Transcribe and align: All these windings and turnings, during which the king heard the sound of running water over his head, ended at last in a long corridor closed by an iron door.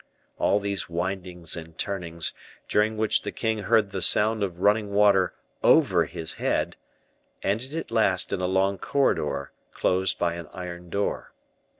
All 0.39 0.59
these 0.59 0.89
windings 0.89 1.55
and 1.55 1.77
turnings, 1.77 2.33
during 2.67 2.97
which 2.97 3.21
the 3.21 3.31
king 3.31 3.59
heard 3.59 3.91
the 3.91 4.01
sound 4.01 4.41
of 4.41 4.57
running 4.59 4.89
water 4.89 5.35
over 5.63 6.05
his 6.05 6.33
head, 6.41 6.75
ended 7.43 7.75
at 7.75 7.91
last 7.91 8.33
in 8.33 8.41
a 8.41 8.47
long 8.47 8.79
corridor 8.79 9.51
closed 9.75 10.17
by 10.17 10.33
an 10.33 10.47
iron 10.53 10.89
door. 10.89 11.33